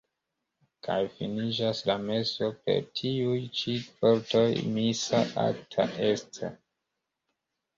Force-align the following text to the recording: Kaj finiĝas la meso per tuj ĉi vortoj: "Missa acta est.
Kaj 0.85 0.95
finiĝas 1.17 1.81
la 1.89 1.97
meso 2.05 2.49
per 2.69 2.87
tuj 3.01 3.37
ĉi 3.59 3.75
vortoj: 3.99 4.47
"Missa 4.79 5.23
acta 5.45 5.89
est. 6.09 6.45